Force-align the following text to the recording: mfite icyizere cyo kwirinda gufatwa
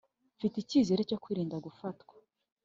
mfite 0.35 0.55
icyizere 0.59 1.01
cyo 1.09 1.17
kwirinda 1.23 1.55
gufatwa 1.65 2.13